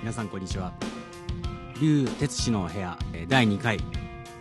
[0.00, 0.72] 皆さんこんにちは。
[1.78, 3.76] 竜哲司の部屋えー第2回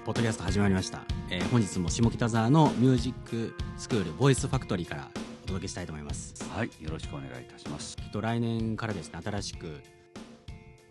[0.06, 5.10] ポッドキャスト始まりました、えー本日も下北沢のミュージックスクールボイスファクトリーから
[5.44, 6.34] お届けしたいと思います。
[6.50, 7.98] はい、よろしくお願いいたします。
[7.98, 9.82] きっと来年からですね新しく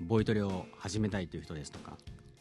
[0.03, 1.97] ボイトレを始めたいという人ですとか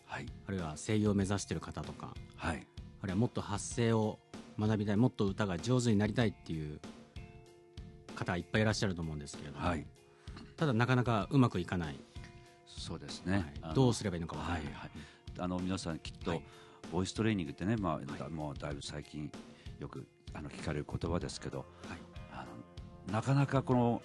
[0.05, 2.67] はい、あるいは声優を目指している方とかはい、
[3.03, 4.19] あるいはもっと発声を
[4.59, 6.79] 学びたいもっと歌が上手になりたいっていう
[8.15, 9.85] 方がいっぱいいらっしゃると思うんですけれども、はい、
[10.57, 11.99] ただなかなかうまくいかない、
[12.67, 13.53] そうですね。
[13.61, 14.91] あのどうすればいいのかわからない、はい、はい、
[15.39, 16.43] あの皆さんきっと、はい。
[16.91, 18.05] ボイストレーニングってね、まあ、はい。
[18.17, 19.29] だもうだいぶ最近
[19.79, 21.67] よくあの聞かれる言葉ですけど、はい。
[22.31, 22.45] あ
[23.07, 24.01] のなかなかこの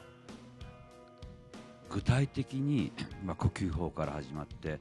[1.90, 2.90] 具体的に、
[3.24, 4.80] まあ、呼吸法から始まって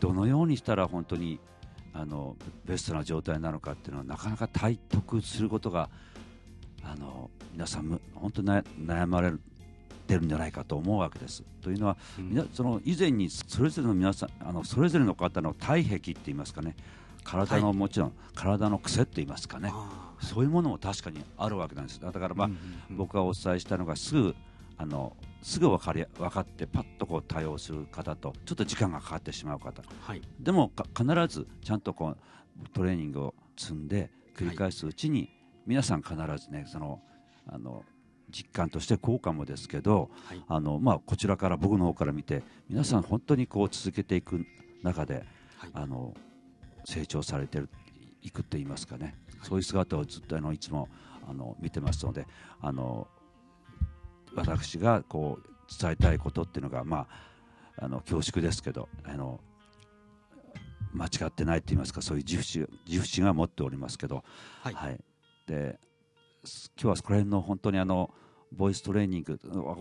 [0.00, 1.40] どのようにしたら本当に
[1.92, 5.90] あのベストな状態なのかっていうのはなかなか体得することが
[6.82, 9.32] あの皆さんむ本当に悩悩まれ
[10.04, 11.42] てるんじゃないかと思うわけです。
[11.60, 12.50] というのは、うん。
[12.52, 16.76] その以前にそれぞれの皆さんあのそれぞれの方の体壁って言いますかね。
[17.24, 19.70] 体の、はいもちろん体の癖って言いますかね。
[19.72, 22.00] あそういうものも確かにあるわけなんです。
[22.00, 22.58] だからーまあ、うんうん
[22.90, 22.96] うん。
[22.96, 24.34] 僕がお伝えしたのがすぐ
[24.76, 29.82] あのすぐ分かり分かってパッとこう対応する方とちょっと時間がかかってしまう方。
[30.00, 30.22] はい。
[30.40, 35.30] でもか必ずちゃんとこうトレーニングを積んで繰り返すうちに、
[35.66, 37.00] 皆さん必ずねその
[37.46, 37.84] あの
[38.34, 40.44] 実感として効果もですけどはい。
[40.48, 44.44] あの、まあ、こちらから僕の方から見て皆さん本当にこう続けていく
[44.82, 45.24] 中で
[45.58, 45.70] はい。
[45.72, 46.12] あの
[46.84, 47.70] 成長されてる
[48.20, 49.48] いくって言いますかね、はい。
[49.48, 50.88] そういう姿をずっとあのいつも
[51.28, 52.26] あの見てますので
[52.60, 53.06] あの
[54.34, 55.48] 私がこう
[55.80, 57.06] 伝えたいことっていうのが、ま
[57.78, 59.40] あ、あの恐縮ですけどあの
[60.92, 64.24] 間違ってないと言いますかそういう自負心自負心は持っておりますけど、
[64.62, 65.00] はい。
[65.46, 65.78] で
[66.44, 68.10] す今日はこの辺の本当にあの
[68.56, 69.38] ボイストレーニング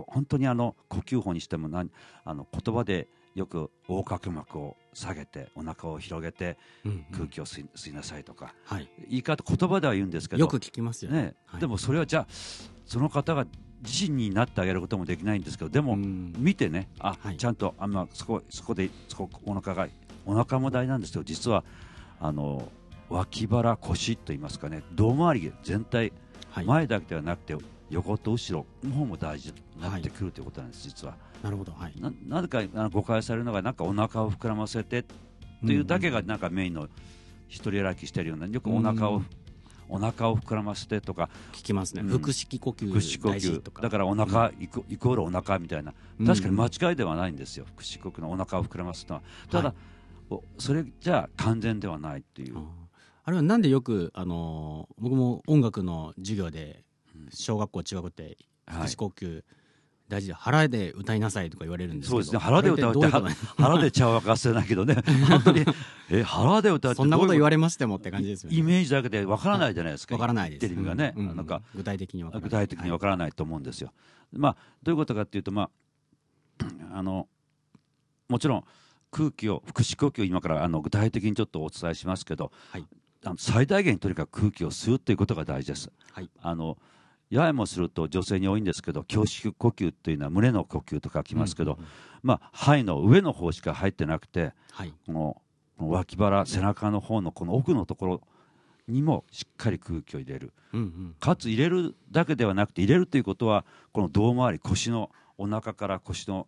[0.07, 1.91] 本当にあの呼吸法にしても何
[2.25, 7.05] あの言葉でよく横隔膜を下げてお腹を広げてうんうん。
[7.11, 8.89] 空気を吸い吸いなさいとか、はい。
[9.09, 11.17] 言い方言葉では言うんですけどよく聞きますよね。
[11.17, 11.36] ね。
[11.45, 11.61] はい。
[11.61, 12.27] でもそれはじゃあ
[12.86, 13.48] その方が
[13.81, 16.33] 自身になってあげることもできないんですけどでも、うん。
[16.37, 17.37] 見てねあ、はい。
[17.37, 19.87] ちゃんとあ、まあ、そこそこでそこお腹が
[20.25, 21.64] お腹も大事なんですけど実は
[22.19, 22.71] あの
[23.09, 26.14] 脇腹腰と言いますかね胴回り全体
[26.52, 26.65] はい。
[26.65, 27.58] 前だけではなくて
[27.93, 31.15] 横と後ろの方も大事になってくるということなんです、実は。
[31.42, 31.71] なるほど。
[31.73, 31.93] はい。
[31.99, 35.04] ななぜか誤解されるのがなんかお腹を膨らませて
[35.65, 36.87] というだけがなんかメインの
[37.48, 39.26] 一人選きしてるようなよくお腹を、うん。
[39.89, 41.30] お腹を膨らませてとか。
[41.52, 42.02] 聞きますね。
[42.02, 42.20] うん。
[42.20, 43.81] 腹式呼吸腹式呼吸。
[43.81, 45.93] だからお腹イコイコールお腹みたいな。
[46.20, 46.25] うん。
[46.25, 47.65] 確かに間違いではないんですよ。
[47.75, 49.21] 腹式呼吸のお腹を膨らますのは。
[49.49, 49.75] ただ、はい。
[50.30, 52.58] おそれじゃあ完全ではないっていう。
[53.25, 56.92] あれはなんでよくあのー僕も音楽の授業でうん
[57.29, 58.35] 小学校中学校ってはい。
[58.65, 59.43] 腹式呼吸
[60.09, 62.39] 大事で腹で歌いなさいとか言われるんですそうですね。
[62.39, 63.07] 腹で歌うって
[63.57, 64.95] 腹で茶を沸かせないけどね。
[65.27, 65.65] 本当に。
[66.11, 68.57] え腹で歌うってそんなこと言われれましてもって感じですよね。
[68.57, 70.15] イメージだけでわからないじゃないですか。
[70.15, 70.59] わからないです。
[70.61, 71.61] テレビがね、なんか。
[71.73, 72.49] 具体的にわからない。
[72.49, 73.93] 具体的にわからないと思うんですよ。
[74.31, 75.69] まあ、どういうことかっていうと、ま
[76.59, 77.27] あ、 あの
[78.30, 78.63] もちろん
[79.11, 82.85] 空気を腹式呼吸を今からあの具体的にちょっとお伝えしますけど、はい。
[83.25, 85.91] あの最大限にとにかく空気を吸うということが大事です。
[86.11, 86.30] はい。
[86.41, 86.77] あの
[87.30, 91.80] ややもすると女性に多いんですけど胸式呼吸というのは胸の呼吸と書きますけど、
[92.22, 94.94] まあ、肺の上の方しか入ってなくてはい。
[95.06, 95.42] この
[95.78, 98.22] 脇腹背中の方のこの奥のところ
[98.88, 100.54] にもしっかり空気を入れる。
[100.73, 101.16] うんうん。
[101.20, 106.48] かつ入れるだけではなくて入れるということはこの胴回り腰のお腹から腰の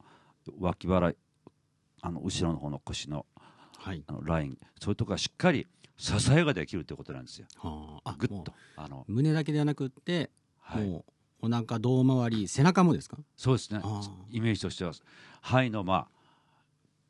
[0.59, 1.13] 脇腹
[2.01, 3.25] あの後ろの方の腰の
[3.79, 4.03] はい。
[4.07, 4.57] あのライン。
[4.79, 7.47] そういうところがしっかり支えができるということなんですよ。
[7.57, 8.15] はあ。
[8.17, 8.53] ぐっと。
[8.75, 10.29] あの、胸だけではなくって
[10.67, 11.05] はい、も
[11.41, 13.17] うお腹胴回り背中もですか？
[13.37, 13.81] そうですね。
[14.31, 14.93] イメージとしては
[15.41, 16.07] 肺のまあ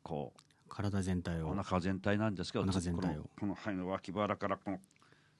[0.02, 0.34] こ
[0.68, 1.46] 体全体を。
[1.46, 3.22] うお腹全体なんですけどお腹全体を。
[3.22, 4.78] このこの肺の脇腹からこの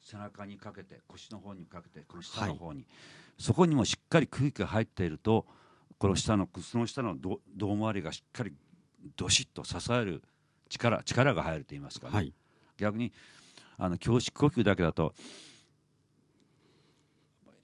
[0.01, 2.87] 背中にかけて腰の方にかけてこの下の方に、
[3.39, 5.45] そこにもしっかり空気が入っていると
[5.99, 8.53] この下のその下の胴胴回りがしっかり
[9.17, 10.23] どしっと支える
[10.69, 12.33] 力力が入ると言いますかね、はい。
[12.79, 13.13] 逆に
[13.77, 15.13] あの胸式呼吸だけだと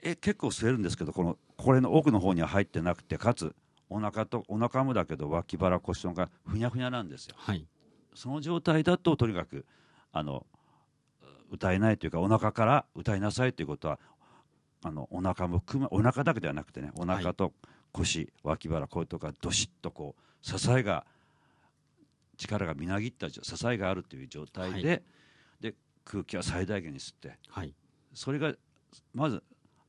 [0.03, 3.55] え結構吸えるんですけどこのこれの奥の方には入ってなくてかつ
[3.89, 7.35] お腹とお腹もだけど脇腹腰のがふにゃふにゃなんですよ。
[7.37, 7.65] はい。
[8.13, 9.65] その状態だととにかく
[10.11, 10.45] あの
[11.49, 13.99] 歌えないというかお腹から歌いなさいということは
[14.83, 17.53] あのお腹も含めお腹だけではなくてねお腹と
[17.91, 21.05] 腰、脇腹こういうとこがどしっとこう支えが
[22.37, 24.99] 力がみなぎった支えがあるという状態で,、は
[25.61, 27.73] で空気は最大限に吸ってはい。
[28.13, 28.53] それが
[29.13, 29.43] まず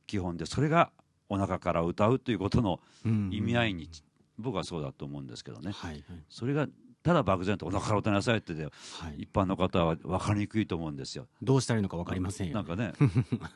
[0.07, 0.91] 基本でそれが
[1.29, 3.29] お腹から歌うということのうん。
[3.31, 3.89] 意味合いに
[4.37, 6.03] 僕はそうだと思うんですけどね、はいはい。
[6.29, 6.67] それが
[7.03, 9.21] ただ漠然とお腹から歌いなさいって言ってはい。
[9.23, 11.27] 一般の方は分かりにくいと思うんですよ。
[11.41, 12.93] どうしたらいいのか分かりませんよ、なんかね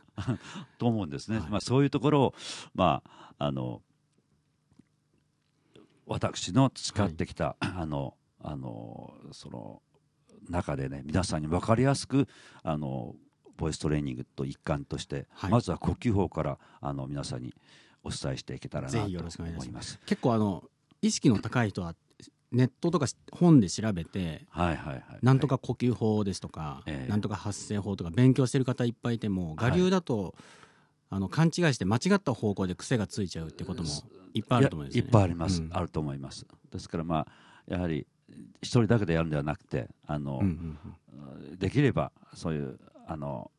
[0.78, 1.50] と思うんですね、はい。
[1.50, 2.36] まあ、そういうところを、
[2.74, 3.82] まあ、あの
[6.06, 9.82] 私の培ってきた、あのあのその
[10.50, 12.28] 中でね皆さんに分かりやすく
[12.64, 13.16] あの
[13.60, 15.52] ボイストレーニングと一環として、はい。
[15.52, 17.54] まずは呼吸法からあの皆さんに
[18.04, 20.00] お伝えしていけたらなと思います。
[20.06, 20.64] 結構あの
[21.02, 21.94] 意識の高い人は
[22.52, 25.04] ネットとか本で調べてはいはいはい。
[25.22, 27.10] なんとか呼吸法ですとか、ええ。
[27.10, 30.34] なんとか発声法とか勉強してる方いっぱいいても我流だと、
[31.10, 33.90] あの勘違いして間違った方向で癖がついちゃうってことも
[34.34, 35.08] いっぱいあると思うんですよね。
[35.08, 35.70] いっぱいあります、うん。
[35.74, 36.46] あると思います。
[36.72, 37.28] ですからまあ
[37.68, 38.08] やはり
[38.62, 40.78] 一人だけでやるんではなくてあの、うん
[41.42, 41.58] うん。
[41.58, 42.80] できればそういう
[43.10, 43.50] あの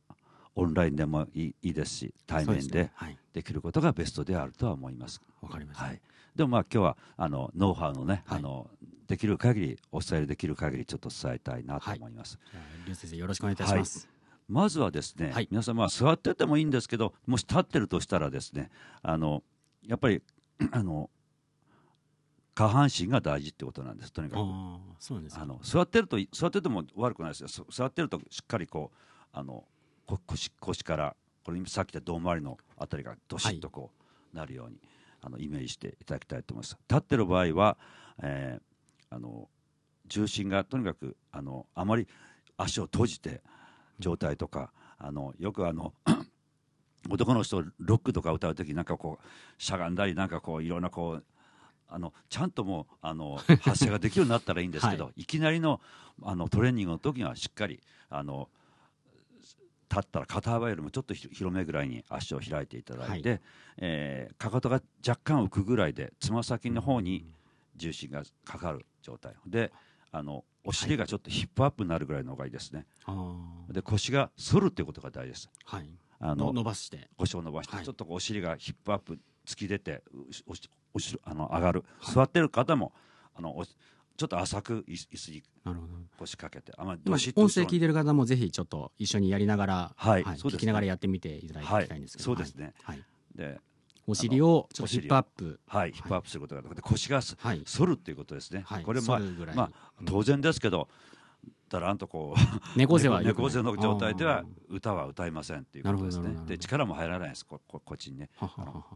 [0.55, 2.91] オンラインでもいいいいですし対面で
[3.33, 5.21] できることがベストであるとは思います。
[5.43, 6.01] わかりました、はい、
[6.37, 8.39] でもまあ今日はあのノウハウのね、はい。
[8.39, 8.71] あの
[9.09, 12.39] できる限りお伝えできる限りちょっと伝えたいなと思います。
[12.53, 14.09] じゃあ劉先生よろしくお願いいたします。
[14.49, 15.49] まずはですね、はい。
[15.51, 18.71] 皆さんまあ座っててもいいんですけどもし立ってるとしたらですね
[19.03, 19.43] あの
[19.87, 20.23] やっぱり
[20.71, 21.11] あの
[22.55, 24.13] 下半身が大事ってことなんです。
[24.13, 24.41] とにかく。
[24.41, 27.49] あの座ってると座ってても悪くないですよ。
[27.49, 28.97] そ座ってるとしっかりこう
[29.33, 29.65] あの
[30.07, 33.91] こ腰腰からこれさっき言った胴回りのあたりがどしっとこ
[34.33, 34.77] うなるように、
[35.23, 36.77] あのイメージしていただきたいと思います。
[36.89, 37.77] 立ってる場合は、
[38.23, 38.63] えー
[39.13, 39.49] あの
[40.07, 42.07] 重心がとにかくあのあまり
[42.57, 43.43] 足を閉じて
[43.99, 45.95] 状態とか、あのよくあの
[47.09, 51.25] 男の人ロックとか歌う時なんかこうしゃがんだりなんかこういろんなこう
[51.89, 55.81] あのちゃんともうあの 発声ができるようになったらいいんですけど、、はいきなりの
[56.23, 57.81] あのトレーニングの時にはしっかり
[58.11, 58.49] あの
[59.91, 63.39] 立ったら肩幅よりもちょっとひ広めぐらいに足を開いていただいて、は
[63.79, 67.27] えーかかとが若干浮くぐらいでつま先の方に
[67.77, 69.35] 重心がかかる状態。
[69.47, 69.73] で
[70.13, 72.87] あのお尻がちょっとヒップアップになるぐらいの方がいいですね。
[73.07, 73.35] あ
[73.71, 75.51] で腰が反るっていうことが大事です。
[75.67, 75.89] あはい。
[76.21, 77.09] あのの伸ばして。
[77.17, 77.85] 腰を伸ばして、はい。
[77.85, 80.03] ちょっとお尻がヒップアップ突き出て
[80.47, 82.15] おしおしあの上がる、はい。
[82.15, 82.93] 座ってる方も
[83.35, 83.65] あのお
[84.21, 85.43] ちょっと浅く椅子に
[86.19, 86.77] 腰掛けて。
[86.77, 87.01] あんまり
[87.37, 90.23] 音声聞いてる方もぜひちょっと一緒にやりながら、はい。
[90.23, 90.51] そうですね。
[90.51, 92.37] 聞きながらやってみていただきたいんですけど、はい。
[92.37, 92.75] そうですね。
[92.83, 92.99] はい。
[92.99, 93.59] はいで
[94.07, 95.61] お尻をちょっとヒップアップ。
[95.67, 98.83] はいヒップアップすることがで腰が反るっていうことですね、はい。
[98.83, 99.21] これまあ
[99.55, 99.71] まあ
[100.01, 100.89] うん当然ですけど
[101.71, 102.41] だらんとこう
[102.77, 106.37] 猫背は猫背の状態ではあ歌は歌いませんっていうことですね。
[106.45, 108.29] で力も入らないですこここっちにね。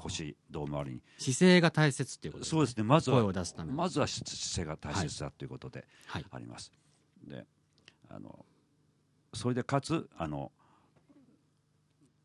[0.01, 1.03] 腰胴回りに。
[1.19, 2.59] 姿勢が大切っていうことですね。
[2.59, 2.83] そうですね。
[2.83, 3.71] まず声はを出すため。
[3.71, 6.27] にまずは姿勢が大切だということではい。
[6.33, 6.73] あります。
[7.23, 7.47] で
[8.09, 8.45] あの
[9.33, 10.51] それでかつあの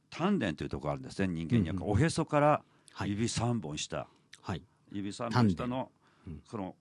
[0.09, 1.27] 丹田というところがあるんですね。
[1.27, 2.63] 人間には、うんうんおへそから
[2.93, 3.11] はい。
[3.11, 4.07] 指3本下、
[4.41, 4.63] はい。
[4.91, 5.91] 指3丹田本下の、
[6.27, 6.75] うんこの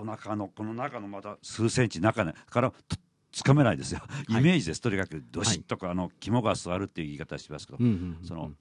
[0.00, 2.96] お腹のこの中のまた数センチ中ねからと
[3.32, 4.40] つかめないですよ、い。
[4.40, 4.80] イメージです。
[4.80, 7.78] とにかくどしっとか、あの肝が座るっていう言い方しますけど、
[8.24, 8.52] その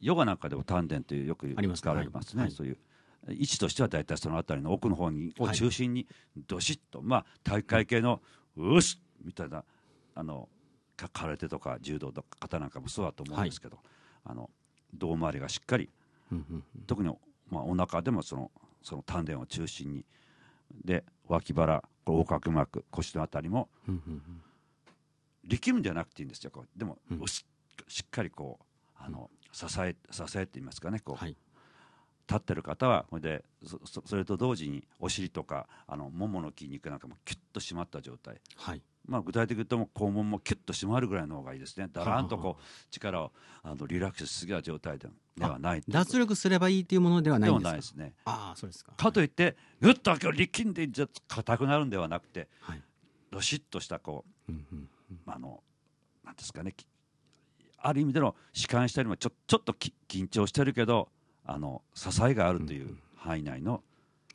[0.00, 2.50] ヨガなんかでも丹田というよく使われますね、はい。
[2.50, 2.78] そういう
[3.28, 6.06] 位置としては大体その辺りの奥の方にをはい中心に
[6.46, 8.22] どしっと、まあ体育会系の
[8.56, 9.64] うっすみたいな
[10.14, 10.48] あの
[10.96, 13.78] か空手とか柔道の方なんかもそうだと思うんですけど、
[14.24, 14.48] あの
[14.94, 15.90] 胴回りがしっかり
[16.86, 17.10] 特に、
[17.50, 18.50] まあ、お腹でもその
[18.82, 20.04] その丹田を中心に
[20.84, 24.42] で脇腹横隔膜腰のあたりもうんうんうん
[25.46, 26.78] 力むんじゃなくていいんですよこう。
[26.78, 27.26] でも、うん。
[27.26, 27.44] し
[27.88, 28.64] しっかりこう
[28.96, 31.36] あの支え支えって言いますかねこう、はい。
[32.26, 38.82] 立ってる方はそれでそそそれと同時にお尻とかあのももの筋肉なんかもキュッと締まった状態、はい。
[39.06, 41.88] まあ、具体的に言うと肛門もキュッと締まるぐらいの方がいいですね。
[41.92, 47.68] だらんとはこう力をあのリラックスしすぎた状態でではない脱力すればいいっていうものではないんですか？
[47.70, 48.12] ないですね。
[48.24, 48.92] ああそうですか。
[48.96, 52.82] かといってぐっと今日力んでじゃ硬くなるんではなくてはい。
[53.30, 55.18] どしっとしたこううんうんうん。
[55.26, 55.62] あの
[56.24, 56.86] なんですかねき
[57.78, 61.08] ある意味での弛緩したりもちょちょっとき緊張してるけど
[61.44, 63.82] あの支えがあるという範囲内の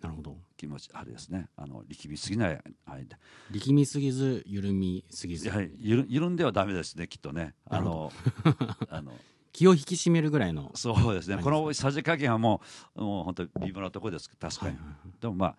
[0.01, 0.37] なるほど。
[0.55, 1.47] 気持ちあれですね。
[1.57, 3.17] あの力みすぎない間。
[3.51, 5.47] 力みすぎず緩みすぎず。
[5.47, 7.53] やはり緩緩んではダメですねきっとね。
[7.65, 8.11] あの
[8.89, 9.11] あの
[9.51, 10.71] 気を引き締めるぐらいの。
[10.75, 11.35] そうですね。
[11.35, 11.43] はい。
[11.43, 12.61] このさじ加減はも
[12.95, 14.85] うもう本当に微妙なところです確かに、はい。
[14.85, 15.55] はいでもまあ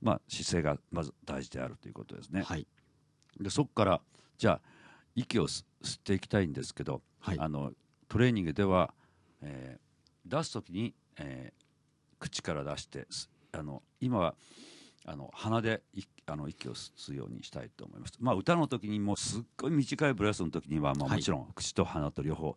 [0.00, 2.66] まあ姿勢がまず大事であるということですね、はい。
[3.40, 4.00] でそこから
[4.38, 4.60] じゃあ
[5.14, 7.38] 息を吸吸っていきたいんですけど、はい。
[7.38, 7.72] あの
[8.08, 8.92] トレーニングでは、
[9.40, 9.82] えー
[10.24, 11.62] 出す時に、えー
[12.20, 14.36] 口から出してすあの今は
[15.04, 18.12] あの鼻でいあの息を吸うようにしたいと思います。
[18.20, 21.18] まあ歌の時にもうすっごい短いブレスの時には、まあ、はい。
[21.18, 22.56] もちろん口と鼻と両方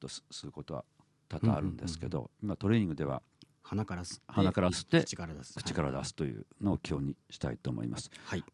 [0.00, 0.84] と吸吸うことは
[1.28, 3.22] 多々あるんですけど、今トレーニングでは
[3.62, 5.54] 鼻から吸って鼻から吸って口から出す。
[5.54, 8.10] 口から出すというのを今日にしたいと思います。
[8.24, 8.44] はい。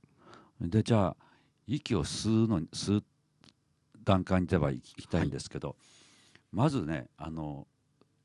[0.60, 1.16] でじゃあ
[1.66, 3.04] 息を吸うのに吸う
[4.04, 5.76] 段階にではいきたいんですけど、
[6.52, 7.66] まずねあの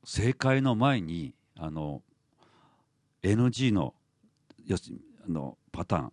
[0.04, 2.02] 正解の前にあの
[3.22, 3.94] NG の
[4.68, 6.12] 要するにあのパターン。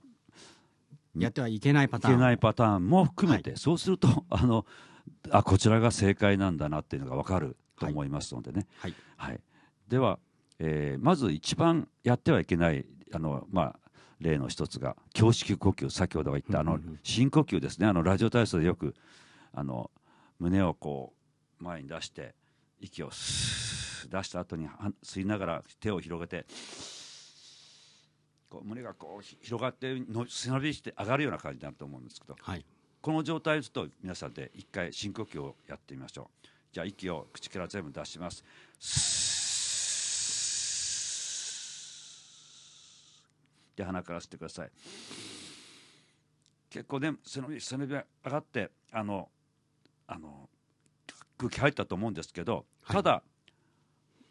[1.17, 2.13] やってはいけないパターン。
[2.15, 4.65] いけないパターンも含めて、そうするとあの
[5.29, 8.93] あこちらが正解なんだなっていうのが分かると思いますのでね、はい。
[9.17, 9.39] はい、
[9.87, 10.19] では、
[10.59, 13.79] えーまず一番やってはいけないあの、まあ、
[14.19, 17.87] 例の一つが胸式呼吸先ほど言ったあの深呼吸ですね。
[17.87, 18.95] あのラジオ体操でよく
[19.53, 19.91] あの
[20.39, 21.13] 胸をこ
[21.59, 22.35] う前に出して
[22.79, 23.13] 息を出
[24.23, 26.45] した後には吸いながら手を広げて
[28.49, 32.65] こう胸がこうひ広がっての背伸びして上がるような感じになると思うんですけどはい。
[33.01, 36.47] この状態ですと皆さんで一回深呼吸をやってみましょう。
[36.71, 38.43] じゃあ息を口から全部出します。
[43.75, 44.71] で鼻から吸ってください。
[46.69, 49.29] 結構ね背伸び背伸びが上がってあの
[50.07, 50.49] あの
[51.37, 52.95] 空気入ったと思うんですけど、はい。
[52.95, 53.23] ただ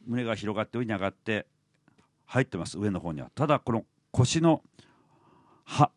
[0.07, 1.47] 胸が広がって上に上がって
[2.27, 2.79] 入ってます。
[2.79, 3.31] 上の方には。
[3.35, 4.63] ただこの腰の
[5.65, 5.91] は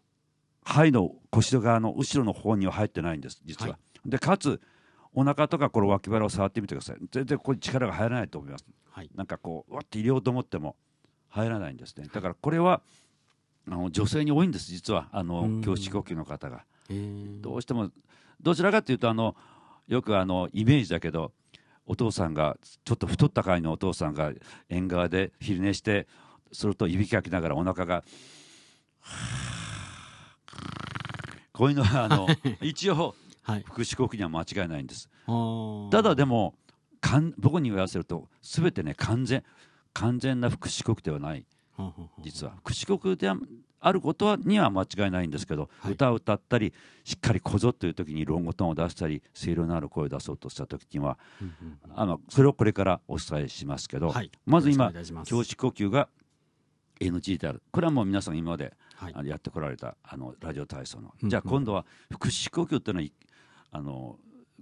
[0.64, 4.60] 肺の腰側の後ろの方には入ってないんです実は、はでかつ
[5.14, 6.98] お腹とかこの脇腹を触ってみてください。
[7.12, 8.66] 全然ここに力が入らないと思います。
[8.92, 9.10] はい。
[9.16, 10.76] なんかこうわって入れようと思っても
[11.30, 12.08] 入らないんですね。
[12.14, 12.82] だからこれは
[13.68, 15.10] あの女性に多いんです実は。
[15.12, 15.62] あのうん。
[15.62, 16.66] 胸式呼吸の方が。
[16.90, 17.42] えー。
[17.42, 17.92] どうしても
[18.42, 19.36] どちらかというとあの
[19.88, 21.32] よくあのイメージだけど
[21.88, 24.32] お父さんがちょっと太った会のお父さんが
[24.70, 26.08] 縁側で昼寝して
[26.52, 28.04] するといびきかきながらお腹が
[31.54, 32.28] こういうのはあの
[32.62, 33.66] 一応はい。
[33.66, 35.10] 腹式呼吸には間違いないんです。
[35.92, 36.54] ただでも
[37.00, 39.44] かん僕に言わせると全てね完全
[39.94, 41.46] 完全な腹式呼吸ではない。
[42.22, 42.54] 実は。
[42.64, 43.32] 腹式呼吸で
[43.80, 45.94] あることはには間違いないんですけど、はい。
[45.94, 46.74] 歌を歌ったり
[47.06, 54.30] しっかりこぞという時にロングトーンを出したり声量のある声を出そうとした時にはうんうんあのそれをこれからお伝えしますけど、はい。
[54.46, 56.10] まず今胸式呼吸が
[57.00, 57.62] NG である。
[57.72, 59.14] これはもう皆さん今まで、はい。
[59.16, 61.86] あのやってこられたあのラジオ体操の、うんじゃあ今度は
[62.20, 63.14] 腹式呼吸っていうのはい
[63.72, 64.18] あの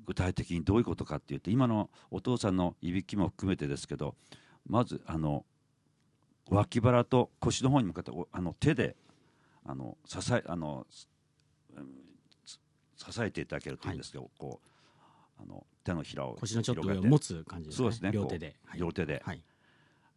[0.06, 4.16] 具体的にどういうことかっていうと今のお父さんのいびきも含めてですけど
[4.68, 5.46] まずあの
[6.50, 8.96] 脇腹と腰の方に向かっておあの手で
[9.66, 10.86] あの支えあの
[12.98, 17.84] 支えていただけるというんですけど、こうあの手のひらを腰のちょっと上を持つ感じですね。
[17.84, 18.12] そうですね。
[18.12, 18.56] 両手で。
[18.66, 18.80] はい。
[18.80, 19.22] 両手で。
[19.26, 19.42] はい。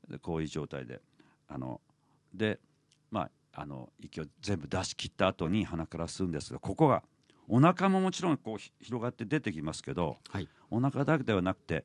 [0.09, 1.01] でこういう状態で
[1.49, 1.81] あの
[2.35, 2.59] で
[3.11, 3.23] ま
[3.55, 7.03] ああの息を全部出し切った後に鼻から吸うんですがここが
[7.49, 10.49] お腹ももちろんこうひ広がって出てきますけどはい。
[10.71, 11.85] お腹だけではなくて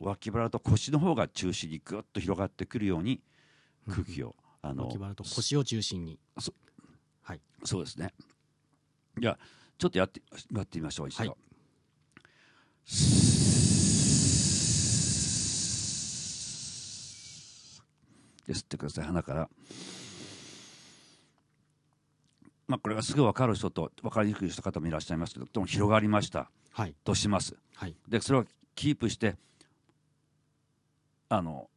[0.00, 3.20] 脇腹と腰の方が中心にぐっと広がってくるように
[3.88, 6.18] 空気をあの脇腹と腰を中心に。
[6.38, 6.52] そ
[7.22, 7.40] はい。
[7.64, 8.12] そうですね。
[9.18, 9.38] じゃあ
[9.78, 10.22] ちょっとやって
[10.54, 11.36] やってみましょう一度、はい
[12.88, 13.28] で
[18.54, 19.48] 吸ってください鼻から。
[22.66, 26.50] まあこれがすぐ分かる人と分かりにくい人方もいらっしゃいますけどでも広がりました。
[26.72, 26.94] はい。
[27.04, 27.56] とします。
[27.74, 27.96] はい。
[28.06, 29.36] でそれをキープして
[31.28, 31.68] あの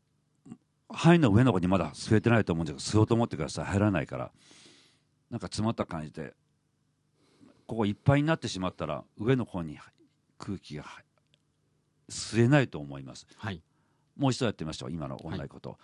[0.89, 3.65] 肺の上の方にまだ吸えてないと思うんですけど吸おうと思ってください。
[3.65, 4.31] 入らないから。
[5.29, 6.33] なんか詰まった感じで
[7.67, 9.79] ここいっぱいになってしまったら上の方に
[10.37, 10.83] 空気が
[12.09, 13.25] 吸えないと思います。
[13.37, 13.61] はい。
[14.17, 15.77] もう一度やってみましょう今の同じこと、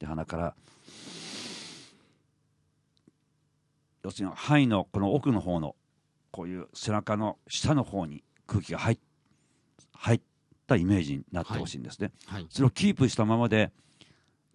[0.00, 0.54] で鼻から
[4.02, 5.76] 要するに肺のこの奥の方の
[6.30, 8.98] こういう背中の下の方に空気が入っ
[9.92, 10.20] 入っ
[10.66, 12.46] たイメージになってほしいんですね、はい。
[12.50, 13.72] それをキープしたままで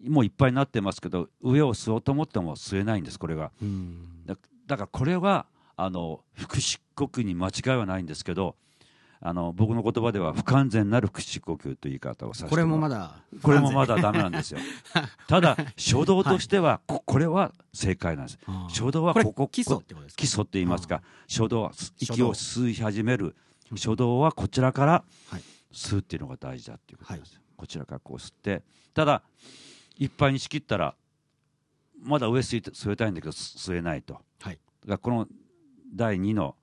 [0.06, 3.50] もういっぱいになってますけど上を吸おうと思っても吸えないんですこれが。
[3.60, 4.24] うん。
[4.26, 8.54] だだからこれはあの腹式呼吸に間違いはないんですけど
[9.22, 14.60] あの僕の言葉では不完全なる腹式呼吸という言い方をさせてこれもまだだこれもまだダメなんですよ。
[15.28, 18.38] ただ初動としては、ここれは正解なんです。
[18.70, 20.20] 初動はこれここ基礎ってことですか？
[20.20, 21.02] 基礎って言いますか？
[21.28, 23.36] 初動は息を吸い始める。
[23.72, 24.20] 初動。
[24.20, 25.42] はこちらからはい。
[25.72, 28.64] 吸うっていうのが大事だっていうことです、こちらからこう吸って。
[28.94, 29.22] ただ
[29.98, 30.96] いっぱいに仕切ったら
[32.02, 34.14] まだ上吸いて吸えたいんだけど吸えないと。
[34.40, 34.58] はい。
[34.80, 35.28] だからこの
[35.94, 36.56] 第2の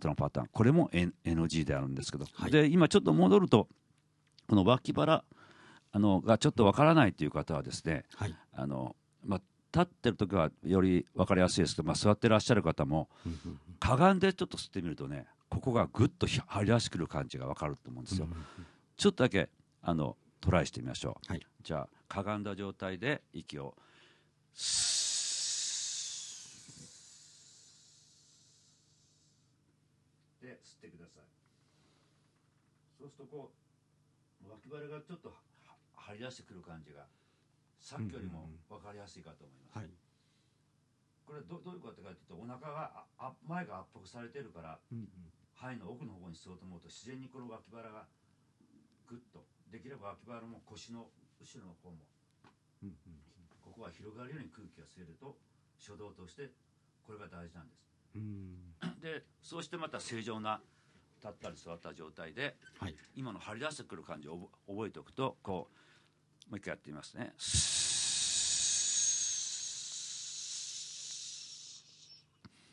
[0.00, 0.48] そのパターン。
[0.52, 2.50] これも NG であるんですけど、はい。
[2.50, 3.68] で今ちょっと戻ると
[4.48, 5.24] この脇腹
[5.92, 8.34] あのがちょっとわからないという方はですねはい。
[8.52, 9.40] あの、まあ、
[9.72, 13.08] 立ってる時はより分かりやすいですけど、まあ、座ってらっしゃる方も
[13.80, 18.44] かがんでちょっと吸ってみるとねここがぐっと張り出してくる感じが分かると思うんですよ、うん。
[18.96, 19.48] ちょっとだけ
[19.82, 21.46] あのトライしてみましょう、はい。
[21.62, 23.74] じゃあかがんだ状態で息を
[30.40, 31.24] で吸ってください
[32.98, 33.66] そうするとこう
[34.66, 35.34] 脇腹がちょっとは
[35.94, 37.06] 張り出してくる感じが
[37.78, 39.90] さっきよりも分かりやすいかと思います、はい。
[41.26, 45.08] これどどういうことかというとお腹がああ前が圧迫されてるからうん
[45.56, 48.04] 肺の奥の方に吸おうと思うと自然にこの脇腹が
[49.08, 51.08] ぐっとできれば脇腹も腰の
[51.40, 52.04] 後ろの方も
[52.82, 52.92] うん
[53.64, 55.38] ここは広がるように空気が吸えると
[55.80, 56.52] 初動として
[57.06, 57.86] これが大事なんです。
[58.14, 59.00] うん。
[59.00, 60.60] でそうしてまた正常な
[61.16, 62.94] 立ったり座った状態ではい。
[63.14, 65.68] 今の張り出してくる感じを覚覚えておくとこ
[66.48, 67.32] うもう一回やってみますね。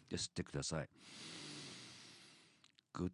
[0.10, 0.90] で吸ってください。
[2.94, 3.10] ぐっ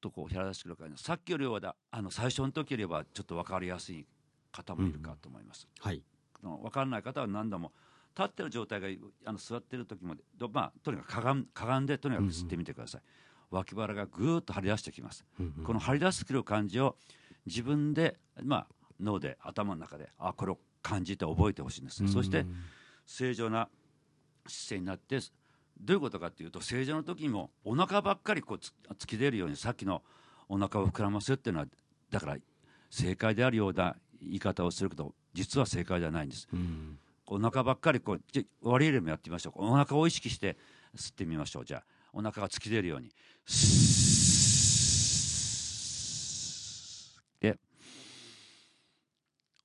[0.00, 1.02] とこう張り出してくる感じ。
[1.02, 4.06] さっきよりはだあの最初の時よりはちょっと分かりやすい
[4.50, 6.02] 方もいるかと思います、はい。
[6.42, 7.72] あの分からない方は何度も
[8.16, 8.88] 立ってる状態が
[9.24, 13.02] あの座ってる時もどまあとにかくかがんかがんでとにかく吸ってみてください、
[13.52, 16.96] 脇腹がぐーっと張り出してきます、うんこの張り出してくる感じを
[17.46, 18.66] 自分でまあ
[19.00, 22.44] 脳で頭の中であこれを感じて覚えてほしいんです、そして
[23.06, 23.68] 正常な
[24.46, 25.18] 姿勢になって
[25.80, 30.02] どういうことかっていうと正常の時にもお腹ばっかりこうつ突き出るようにさっきの
[30.48, 31.66] お腹を膨らますっていうのは
[32.10, 32.36] だから
[32.90, 36.46] 正解であるような言い方をするけど実は正解ではないんです。
[36.52, 36.98] うん。
[37.26, 39.64] お腹ばっかりこうじゃ割り入れもやってみましょう。
[39.64, 40.56] お腹を意識して
[40.94, 41.64] 吸ってみましょう。
[41.64, 43.10] じゃあお腹が突き出るように。
[47.40, 47.58] で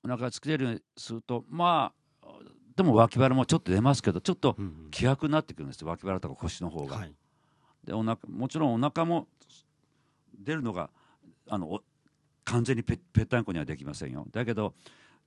[0.04, 2.28] お腹が突き出るようにするとまあ
[2.76, 7.14] でも脇腹もちょっと出ますけどちょっとうん気迫になってくるんですよ脇腹とか腰の方が、はい。
[7.84, 9.28] でお腹もちろんお腹も
[10.40, 10.90] 出るのが
[11.50, 11.82] あのお
[12.46, 14.26] 完全にぺぺったんこにはできませんよ。
[14.32, 14.74] だけど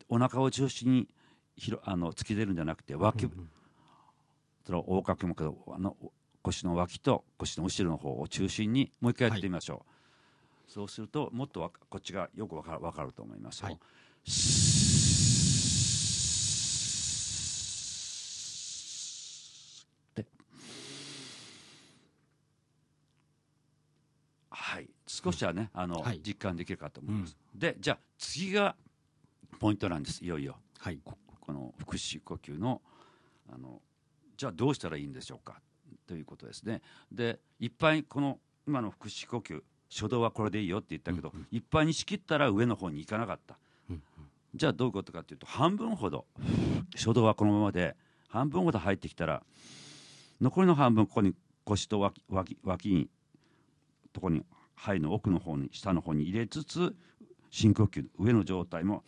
[0.09, 1.09] お腹を中心に
[1.57, 3.51] ひろあの突き出るんじゃなくて脇、うん
[4.67, 5.97] その横隔膜のあの
[6.51, 9.87] 腰の脇と腰の後ろの方を中心にもう一回やってみましょ
[10.69, 13.79] う、そうするともっとこっちがよくわかるわかると思いますよ、はい。
[20.17, 20.27] で。
[24.51, 24.91] はい。
[25.07, 26.21] 少しはね、あのはい。
[26.27, 28.75] 実感できるかと思います、でじゃあ次が
[29.61, 30.25] ポイントなんです。
[30.25, 30.57] いよいよ。
[30.79, 30.99] はい。
[31.05, 32.83] ここの腹式呼吸の
[33.53, 33.81] あの
[34.37, 35.61] じゃあどうしたらいいんでしょうか
[36.11, 36.83] ということですね。
[37.13, 43.57] でいっぱいこの今の腹式呼吸初動はこれでいいよって言ったけど、いっぱいに仕切ったら上の方に行かなかった、
[43.89, 44.03] うん
[44.53, 46.27] じゃあどういうことかというと半分ほど
[46.97, 47.95] 初動はこのままで
[48.29, 49.45] 半分ほど入ってきたら
[50.41, 53.09] 残りの半分ここに腰と脇脇脇に
[54.13, 54.45] とこに
[54.75, 56.97] 肺の奥の方に下の方に入れつつ
[57.53, 59.05] 深呼吸上の状態も。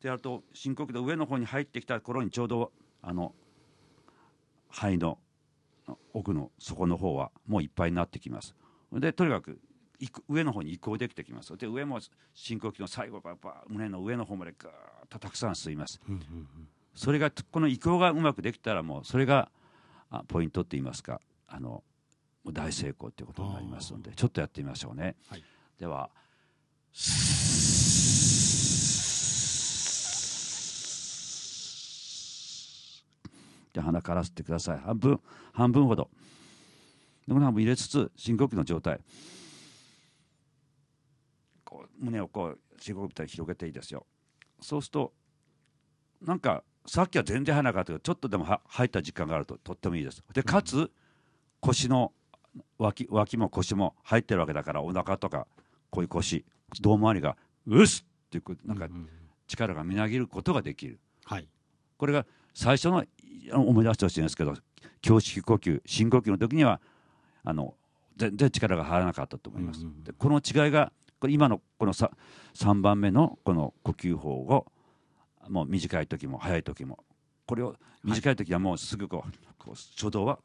[0.00, 3.34] でやると深呼吸の上の方に入ってきた頃にちょうどあの
[4.70, 5.18] 肺の
[6.12, 8.54] 奥の底の方はもういっぱいになってきます。
[8.92, 9.58] でとにかく
[10.28, 11.56] 上の方に移行できてきます。
[11.56, 12.00] で上も
[12.34, 14.74] 深呼吸の最後ばば胸の上の方までガーッ
[15.08, 16.00] とたくさん吸います。
[16.08, 16.48] うんうん
[16.94, 19.50] それがこの移行がうまくできたらもうそれが
[20.10, 21.82] あポイントって言いますかあの
[22.46, 25.44] 大成功ということになりますのでちょっとやってみましょうね、はい。
[25.78, 26.10] では
[33.74, 34.78] じゃあ鼻から吸ってください。
[34.78, 35.20] 半分
[35.52, 36.08] 半分ほど。
[37.26, 39.00] でこの半分入れつつ深呼吸の状態。
[41.64, 44.06] こう胸をこう深呼吸で広げていいですよ。
[44.60, 45.12] そうすると
[46.22, 50.22] なんかさっきは全然入らなかったけどちょっとでもは入った時間があるととってもいいです。
[50.32, 50.92] でかつ
[51.60, 52.12] 腰の
[52.78, 55.48] 脇脇も腰も入ってるわけだからお腹とか
[55.90, 56.44] こういう腰
[56.80, 58.88] 胴回りがうっすっていうなんか
[59.48, 61.00] 力がみなぎることができる。
[61.24, 61.48] はい。
[61.96, 63.08] これが最初のい
[63.52, 64.54] 思い出してほしいんですけど
[65.06, 66.80] 胸式呼吸深呼吸の時には
[67.44, 67.74] あの
[68.16, 72.10] 全然力が入らなかったと思います、うんうんでこの違いがこれ今のこのさ
[72.54, 74.66] 3番目のこの呼吸法を
[75.48, 76.98] もう短い時も早い時も
[77.46, 80.38] これを短い時はもうすぐこう,、こう初動は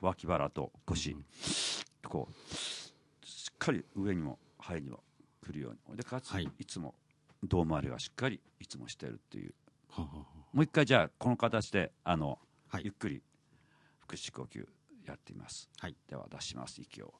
[0.00, 1.16] 脇腹と腰、
[2.04, 5.02] こうしっかり上にも肺にも
[5.44, 5.96] 来るように。
[5.96, 6.48] でかつ、はい。
[6.58, 6.94] い、つも
[7.42, 9.54] 胴回りがしっかりいつもしてるっていう。
[9.88, 10.24] はあはあは
[10.56, 12.38] もう一回じゃあこの形であの、
[12.70, 12.84] はい。
[12.86, 13.22] ゆっくり
[14.06, 14.66] 腹式呼吸
[15.06, 15.94] やってみます、はい。
[16.08, 17.12] では出します息を。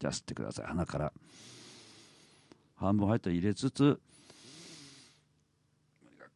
[0.00, 0.66] じゃあ吸ってください。
[0.66, 1.12] 鼻から。
[2.74, 4.00] 半分入ったら入れつつ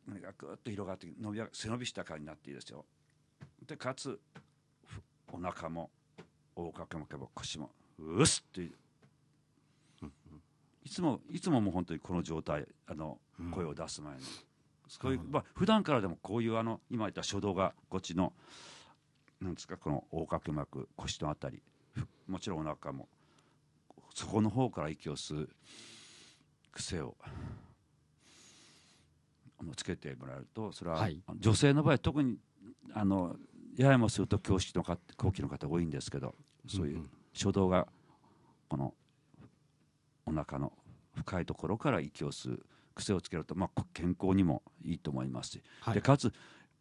[0.07, 2.85] 胸がぐっと広がって伸び背伸びした感じになっていいですよ。
[3.67, 4.21] でかつ
[4.85, 5.91] ふお腹も
[6.57, 8.71] 横隔膜も腰もうっすって
[10.87, 13.51] いつもいつももう本当にこの状態あのうん。
[13.51, 14.21] 声を出す前の、
[14.89, 18.33] そういうまあ普段からでもこういうあの今言った初動がこっちの
[19.41, 21.61] なんですかこの横隔膜腰のあたり
[21.93, 23.09] ふもちろんお腹も
[24.15, 25.49] そこの方から息を吸う
[26.71, 27.17] 癖を
[29.75, 31.21] つけてもらえるとそれは、はい。
[31.37, 32.39] 女性の場合特に
[32.95, 33.35] あの
[33.77, 36.37] ややもすると胸式の方後期の方多いんですけど
[36.69, 37.89] そういう初動が
[38.69, 38.95] この
[40.27, 40.73] お腹の
[41.15, 45.95] 深いところから息を吸う癖をつけると、まあ、健康にもいいと思いますし、はい。
[45.95, 46.33] でかつ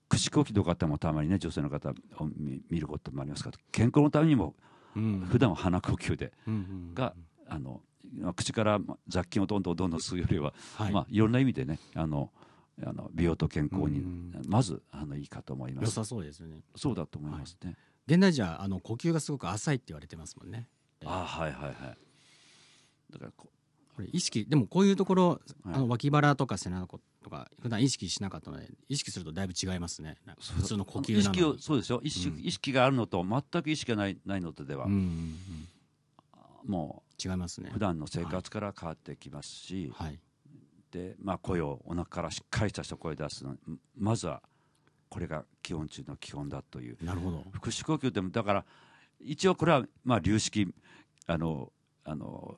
[0.10, 1.93] 口呼吸の方もたまにね女性の方を
[2.38, 4.55] 見見ることもありますから健康のためにも
[4.95, 5.27] うん。
[5.29, 6.58] 普段は鼻呼吸でうんう
[6.91, 7.13] んが
[7.47, 7.81] あの
[8.17, 10.93] まあ口からまあ雑菌をどんどんどんどん吸うよりは、はい。
[10.93, 12.31] まあ、いろんな意味でねあの
[12.86, 14.41] あの美容と健康にうん。
[14.47, 15.86] まずあのいいかと思います。
[15.86, 16.60] 良さそうですよね。
[16.75, 17.75] そうだと思いますね、
[18.08, 20.67] 現代人はあの呼吸がすごく浅いって言われてますもんね。
[21.03, 21.97] ああはいはいはい
[23.12, 23.50] だからこ
[23.96, 25.39] これ意識でもこういうところ、はい。
[25.74, 30.18] あの脇腹とか背中とか普段意識しなかったので意識するとだいぶ違いますね。
[30.38, 31.38] 普通の呼吸なのに。
[31.38, 32.02] 意識をそうですよ。
[32.04, 32.39] 意識,、うん。
[32.46, 35.00] 意識があるのと全く意識がないないのとでは、うんうん
[36.65, 36.70] うん。
[36.70, 40.20] も違いますねう普段の生活から変わってきますし、はい。
[40.91, 43.56] でまあ、声をお腹からしっかりとした声を出すの
[43.98, 44.41] まずは
[45.10, 46.98] これが基本中の基本だという。
[47.02, 47.46] なるほど。
[47.54, 48.65] 腹式呼吸でもだから
[49.22, 50.68] 一応これはまあ流式
[51.28, 51.72] あの
[52.04, 52.58] あの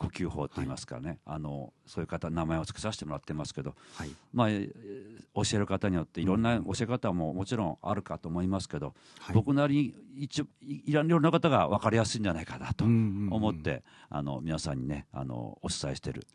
[0.00, 4.10] 呼吸法といいますかね、あのそういう方名前を付けさせてもらってますけど、はい。
[4.32, 9.34] まあ、えー教える方によっていろんな教え方ももちろんあるかと思いますけど、はい。
[9.34, 16.26] 僕なりに一応いいろんな方が分かりやすいんじゃないかなとうんうんうん思って、あの皆さんにねあのお伝えしている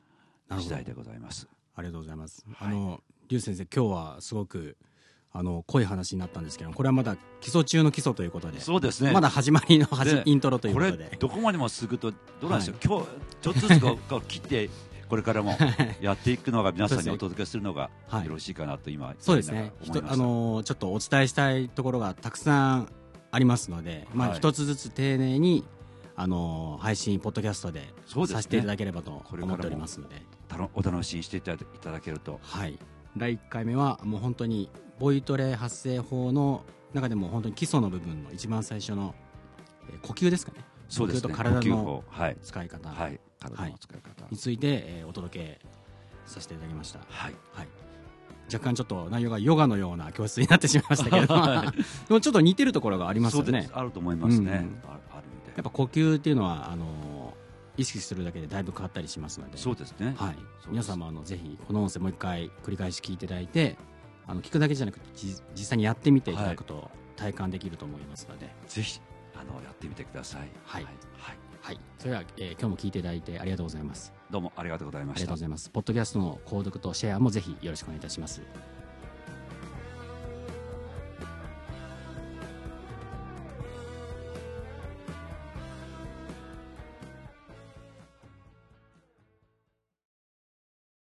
[0.48, 1.48] なるほど時代でございます。
[1.76, 2.46] ありがとうございます。
[2.54, 2.68] はい。
[2.70, 4.78] あの劉先生今日はすごく
[5.38, 9.12] あの濃い話になったんですけどこれはまだ基礎中の基礎ということでそうですね。
[9.12, 11.18] まだ始まりのはじでイントロということで。
[11.20, 13.08] どこまでも続くとどうなんでしょう、 今日
[13.42, 14.70] ちょっとずつこう切って
[15.10, 15.58] これからも
[16.00, 18.26] やっていくのが皆さんにお届けするのがはい。
[18.26, 19.74] よろしいかなと今そうですね。
[20.08, 22.90] あのちょっとお伝えしたいところがたくさん
[23.30, 24.38] ありますので、まあ、はい。
[24.38, 25.66] 一つずつ丁寧に
[26.16, 30.22] あの配信ポッドキャストでさせていただければとこれからも思っておりますので。
[30.48, 32.40] たのお楽しみにしていただいただけると。
[32.42, 32.80] はい
[33.18, 39.16] 第1回目はもう本当にボイトレ発声法の中でも本当に基礎の部分の一番最初の、
[39.90, 40.60] えー呼吸ですかね。
[40.90, 41.22] そうですね。
[41.22, 42.04] 呼吸と体の
[42.42, 42.90] 使い方。
[42.90, 43.20] はい。
[43.40, 44.26] 体の使い方。
[44.32, 45.60] について、えーお届け
[46.26, 47.36] させていただきました、はい。
[47.54, 47.68] はい、
[48.52, 51.36] 若干ちょっと内容がヨガのような教室になってしまいましたけれど。
[51.36, 51.72] もはい
[52.08, 53.70] でもちょっと似てるところがありますよね。
[53.74, 54.96] あると思いますね、うん
[55.56, 56.86] やっぱ呼吸っていうのはあの
[57.78, 59.58] 意識するだけでだいぶ変わったりしますので。
[59.58, 60.16] そうですね。
[60.18, 60.36] はい。
[60.70, 63.78] 皆様あのぜひこの音声もう一回繰り返し聞いていただいて
[64.28, 69.00] あの聞くだけじゃなくてじ実際にやってみていただくと体感できると思いますので、ぜひ
[69.36, 70.42] あのやってみてください。
[70.66, 70.84] はい。
[70.84, 70.94] はい、
[71.62, 74.14] はい、それでは、えー今日も聞いていただいてありがとうございます。
[74.32, 75.22] どうもありがとうございあました。
[75.22, 75.70] りがとうございます。
[75.70, 78.42] ポッドキャストの購読とシェアもぜひよろしくお願いいたします